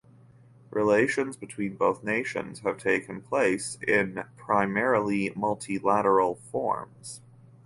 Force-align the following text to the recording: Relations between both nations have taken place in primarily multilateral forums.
Relations 0.71 1.37
between 1.37 1.75
both 1.75 2.03
nations 2.03 2.61
have 2.61 2.79
taken 2.79 3.21
place 3.21 3.77
in 3.87 4.23
primarily 4.35 5.31
multilateral 5.35 6.39
forums. 6.51 7.21